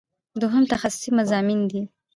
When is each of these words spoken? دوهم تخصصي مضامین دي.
دوهم 0.41 0.63
تخصصي 0.73 1.09
مضامین 1.19 1.59
دي. 1.71 1.81